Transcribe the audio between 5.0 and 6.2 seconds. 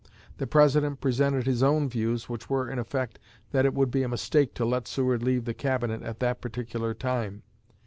leave the Cabinet at